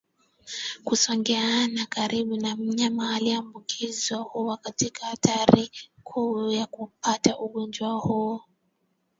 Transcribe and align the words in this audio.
kusogeana 0.83 1.85
karibu 1.85 2.37
na 2.37 2.55
mnyama 2.55 3.15
aliyeambukizwa 3.15 4.17
huwa 4.19 4.57
katika 4.57 5.05
hatari 5.05 5.71
kuu 6.03 6.51
ya 6.51 6.65
kuupata 6.67 7.39
ugonjwa 7.39 7.89
huu 7.93 8.41